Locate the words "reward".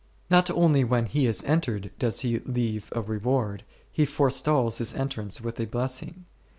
3.03-3.63